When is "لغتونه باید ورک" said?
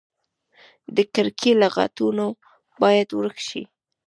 1.61-3.37